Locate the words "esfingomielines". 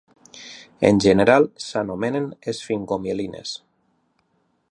2.53-3.55